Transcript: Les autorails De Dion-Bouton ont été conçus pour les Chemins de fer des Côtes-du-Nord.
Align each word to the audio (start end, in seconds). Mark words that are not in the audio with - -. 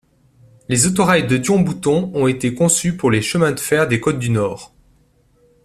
Les 0.67 0.87
autorails 0.87 1.27
De 1.27 1.37
Dion-Bouton 1.37 2.09
ont 2.15 2.25
été 2.25 2.55
conçus 2.55 2.97
pour 2.97 3.11
les 3.11 3.21
Chemins 3.21 3.51
de 3.51 3.59
fer 3.59 3.87
des 3.87 3.99
Côtes-du-Nord. 3.99 4.73